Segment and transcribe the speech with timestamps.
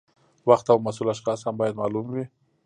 [0.49, 2.25] وخت او مسؤل اشخاص هم باید معلوم وي.